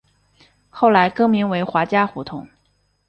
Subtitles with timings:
[0.71, 2.47] 后来更名为华嘉胡同。